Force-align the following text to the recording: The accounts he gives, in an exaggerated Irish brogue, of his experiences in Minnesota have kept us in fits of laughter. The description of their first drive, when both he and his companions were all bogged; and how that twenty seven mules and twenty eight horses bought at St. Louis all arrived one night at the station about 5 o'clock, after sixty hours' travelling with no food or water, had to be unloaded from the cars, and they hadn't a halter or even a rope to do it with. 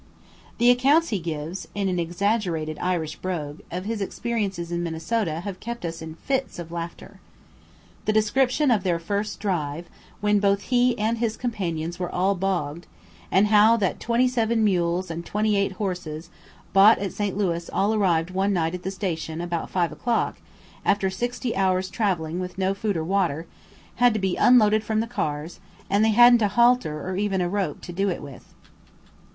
The 0.57 0.71
accounts 0.71 1.09
he 1.09 1.19
gives, 1.19 1.67
in 1.75 1.87
an 1.87 1.99
exaggerated 1.99 2.79
Irish 2.81 3.17
brogue, 3.17 3.59
of 3.69 3.85
his 3.85 4.01
experiences 4.01 4.71
in 4.71 4.81
Minnesota 4.81 5.41
have 5.41 5.59
kept 5.59 5.85
us 5.85 6.01
in 6.01 6.15
fits 6.15 6.57
of 6.57 6.71
laughter. 6.71 7.19
The 8.05 8.11
description 8.13 8.71
of 8.71 8.81
their 8.81 8.97
first 8.97 9.39
drive, 9.39 9.85
when 10.19 10.39
both 10.39 10.63
he 10.63 10.97
and 10.97 11.19
his 11.19 11.37
companions 11.37 11.99
were 11.99 12.09
all 12.09 12.33
bogged; 12.33 12.87
and 13.29 13.49
how 13.49 13.77
that 13.77 13.99
twenty 13.99 14.27
seven 14.27 14.63
mules 14.63 15.11
and 15.11 15.23
twenty 15.23 15.55
eight 15.55 15.73
horses 15.73 16.31
bought 16.73 16.97
at 16.97 17.13
St. 17.13 17.37
Louis 17.37 17.69
all 17.71 17.93
arrived 17.93 18.31
one 18.31 18.53
night 18.53 18.73
at 18.73 18.81
the 18.81 18.89
station 18.89 19.39
about 19.39 19.69
5 19.69 19.91
o'clock, 19.91 20.39
after 20.83 21.11
sixty 21.11 21.55
hours' 21.55 21.91
travelling 21.91 22.39
with 22.39 22.57
no 22.57 22.73
food 22.73 22.97
or 22.97 23.03
water, 23.03 23.45
had 23.97 24.15
to 24.15 24.19
be 24.19 24.35
unloaded 24.35 24.83
from 24.83 24.99
the 24.99 25.05
cars, 25.05 25.59
and 25.91 26.03
they 26.03 26.09
hadn't 26.09 26.41
a 26.41 26.47
halter 26.47 27.07
or 27.07 27.15
even 27.17 27.39
a 27.39 27.47
rope 27.47 27.81
to 27.81 27.93
do 27.93 28.09
it 28.09 28.23
with. 28.23 28.55